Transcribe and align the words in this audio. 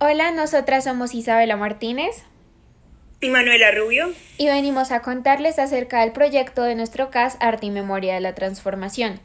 Hola, 0.00 0.30
nosotras 0.30 0.84
somos 0.84 1.12
Isabela 1.12 1.56
Martínez 1.56 2.22
y 3.20 3.30
Manuela 3.30 3.72
Rubio 3.72 4.12
y 4.36 4.46
venimos 4.46 4.92
a 4.92 5.02
contarles 5.02 5.58
acerca 5.58 6.02
del 6.02 6.12
proyecto 6.12 6.62
de 6.62 6.76
nuestro 6.76 7.10
CAS 7.10 7.36
Arte 7.40 7.66
y 7.66 7.70
Memoria 7.70 8.14
de 8.14 8.20
la 8.20 8.32
Transformación. 8.32 9.18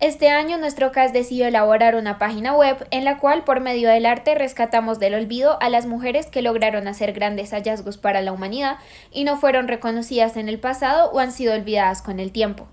Este 0.00 0.28
año 0.28 0.58
nuestro 0.58 0.90
CAS 0.90 1.12
decidió 1.12 1.46
elaborar 1.46 1.94
una 1.94 2.18
página 2.18 2.52
web 2.52 2.84
en 2.90 3.04
la 3.04 3.18
cual 3.18 3.44
por 3.44 3.60
medio 3.60 3.90
del 3.90 4.06
arte 4.06 4.34
rescatamos 4.34 4.98
del 4.98 5.14
olvido 5.14 5.56
a 5.62 5.68
las 5.68 5.86
mujeres 5.86 6.26
que 6.26 6.42
lograron 6.42 6.88
hacer 6.88 7.12
grandes 7.12 7.52
hallazgos 7.52 7.96
para 7.96 8.20
la 8.20 8.32
humanidad 8.32 8.78
y 9.12 9.22
no 9.22 9.36
fueron 9.36 9.68
reconocidas 9.68 10.36
en 10.36 10.48
el 10.48 10.58
pasado 10.58 11.12
o 11.12 11.20
han 11.20 11.30
sido 11.30 11.54
olvidadas 11.54 12.02
con 12.02 12.18
el 12.18 12.32
tiempo. 12.32 12.66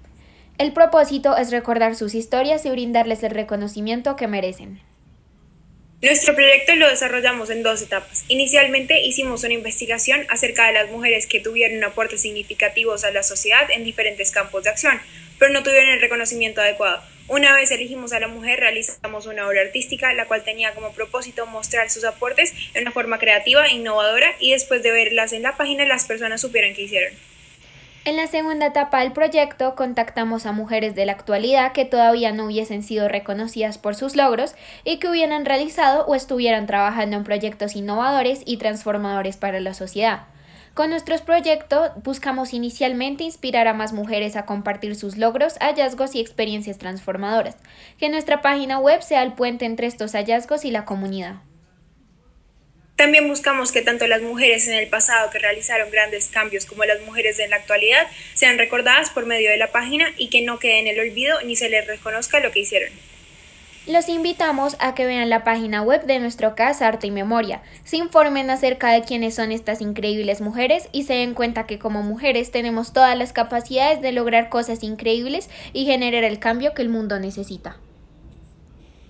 El 0.57 0.73
propósito 0.73 1.37
es 1.37 1.51
recordar 1.51 1.95
sus 1.95 2.15
historias 2.15 2.65
y 2.65 2.71
brindarles 2.71 3.21
el 3.21 3.29
reconocimiento 3.29 4.15
que 4.15 4.27
merecen. 4.27 4.81
Nuestro 6.01 6.35
proyecto 6.35 6.75
lo 6.75 6.89
desarrollamos 6.89 7.49
en 7.49 7.63
dos 7.63 7.81
etapas. 7.81 8.25
Inicialmente 8.27 8.99
hicimos 8.99 9.45
una 9.45 9.53
investigación 9.53 10.27
acerca 10.29 10.67
de 10.67 10.73
las 10.73 10.91
mujeres 10.91 11.25
que 11.25 11.39
tuvieron 11.39 11.81
aportes 11.85 12.21
significativos 12.21 13.05
a 13.05 13.11
la 13.11 13.23
sociedad 13.23 13.71
en 13.71 13.85
diferentes 13.85 14.31
campos 14.31 14.65
de 14.65 14.71
acción, 14.71 14.99
pero 15.39 15.53
no 15.53 15.63
tuvieron 15.63 15.91
el 15.91 16.01
reconocimiento 16.01 16.59
adecuado. 16.59 17.01
Una 17.29 17.55
vez 17.55 17.71
elegimos 17.71 18.11
a 18.11 18.19
la 18.19 18.27
mujer, 18.27 18.59
realizamos 18.59 19.25
una 19.25 19.47
obra 19.47 19.61
artística, 19.61 20.13
la 20.13 20.25
cual 20.25 20.43
tenía 20.43 20.73
como 20.75 20.91
propósito 20.91 21.45
mostrar 21.45 21.89
sus 21.89 22.03
aportes 22.03 22.53
de 22.73 22.81
una 22.81 22.91
forma 22.91 23.17
creativa 23.17 23.65
e 23.65 23.75
innovadora 23.75 24.35
y 24.41 24.51
después 24.51 24.83
de 24.83 24.91
verlas 24.91 25.31
en 25.31 25.43
la 25.43 25.55
página 25.55 25.85
las 25.85 26.05
personas 26.05 26.41
supieran 26.41 26.73
qué 26.75 26.83
hicieron. 26.83 27.13
En 28.05 28.17
la 28.17 28.27
segunda 28.27 28.67
etapa 28.67 28.99
del 28.99 29.13
proyecto 29.13 29.73
contactamos 29.73 30.45
a 30.45 30.51
mujeres 30.51 30.93
de 30.93 31.07
la 31.07 31.13
actualidad 31.13 31.71
que 31.71 31.85
todavía 31.85 32.31
no 32.31 32.45
hubiesen 32.45 32.83
sido 32.83 33.07
reconocidas 33.07 33.79
por 33.79 33.95
sus 33.95 34.15
logros 34.15 34.53
y 34.83 34.97
que 34.97 35.09
hubieran 35.09 35.43
realizado 35.43 36.05
o 36.05 36.13
estuvieran 36.13 36.67
trabajando 36.67 37.17
en 37.17 37.23
proyectos 37.23 37.75
innovadores 37.75 38.43
y 38.45 38.57
transformadores 38.57 39.37
para 39.37 39.59
la 39.59 39.73
sociedad. 39.73 40.27
Con 40.75 40.91
nuestros 40.91 41.21
proyectos 41.21 41.89
buscamos 42.03 42.53
inicialmente 42.53 43.23
inspirar 43.23 43.67
a 43.67 43.73
más 43.73 43.91
mujeres 43.91 44.35
a 44.35 44.45
compartir 44.45 44.95
sus 44.95 45.17
logros, 45.17 45.57
hallazgos 45.59 46.13
y 46.13 46.19
experiencias 46.19 46.77
transformadoras, 46.77 47.57
que 47.97 48.09
nuestra 48.09 48.43
página 48.43 48.77
web 48.77 49.01
sea 49.01 49.23
el 49.23 49.33
puente 49.33 49.65
entre 49.65 49.87
estos 49.87 50.11
hallazgos 50.11 50.63
y 50.63 50.69
la 50.69 50.85
comunidad. 50.85 51.37
También 52.95 53.27
buscamos 53.27 53.73
que 53.73 53.81
tanto 53.81 54.07
las 54.07 54.21
mujeres 54.21 54.67
en 54.67 54.73
el 54.73 54.87
pasado 54.87 55.29
que 55.29 55.39
realizaron 55.39 55.91
grandes 55.91 56.29
cambios 56.29 56.65
como 56.65 56.85
las 56.85 57.01
mujeres 57.01 57.39
en 57.39 57.49
la 57.49 57.57
actualidad 57.57 58.07
sean 58.33 58.57
recordadas 58.57 59.09
por 59.09 59.25
medio 59.25 59.49
de 59.49 59.57
la 59.57 59.71
página 59.71 60.13
y 60.17 60.29
que 60.29 60.41
no 60.43 60.59
queden 60.59 60.87
en 60.87 60.99
el 60.99 61.11
olvido 61.11 61.41
ni 61.41 61.57
se 61.57 61.67
les 61.67 61.85
reconozca 61.85 62.39
lo 62.39 62.51
que 62.51 62.61
hicieron. 62.61 62.91
Los 63.85 64.09
invitamos 64.09 64.77
a 64.79 64.95
que 64.95 65.05
vean 65.05 65.29
la 65.29 65.43
página 65.43 65.83
web 65.83 66.05
de 66.05 66.19
nuestro 66.19 66.55
Casa 66.55 66.87
Arte 66.87 67.05
y 67.05 67.11
Memoria, 67.11 67.61
se 67.83 67.97
informen 67.97 68.49
acerca 68.49 68.91
de 68.91 69.03
quiénes 69.03 69.35
son 69.35 69.51
estas 69.51 69.79
increíbles 69.79 70.41
mujeres 70.41 70.89
y 70.91 71.03
se 71.03 71.13
den 71.13 71.35
cuenta 71.35 71.67
que 71.67 71.77
como 71.77 72.01
mujeres 72.01 72.49
tenemos 72.49 72.93
todas 72.93 73.15
las 73.15 73.31
capacidades 73.31 74.01
de 74.01 74.11
lograr 74.11 74.49
cosas 74.49 74.81
increíbles 74.81 75.51
y 75.71 75.85
generar 75.85 76.23
el 76.23 76.39
cambio 76.39 76.73
que 76.73 76.81
el 76.81 76.89
mundo 76.89 77.19
necesita. 77.19 77.77